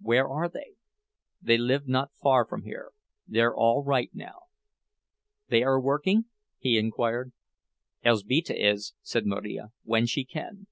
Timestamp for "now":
4.14-4.42